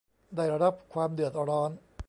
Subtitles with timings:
[0.35, 1.69] ได้รับความเดือดร้อน